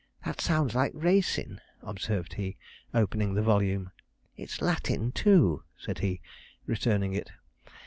'That 0.25 0.41
sounds 0.41 0.73
like 0.73 0.91
racin',' 0.95 1.61
observed 1.83 2.33
he, 2.33 2.57
opening 2.91 3.35
the 3.35 3.41
volume, 3.43 3.91
'it's 4.35 4.59
Latin 4.59 5.11
too,' 5.11 5.61
said 5.77 5.99
he, 5.99 6.21
returning 6.65 7.13
it. 7.13 7.29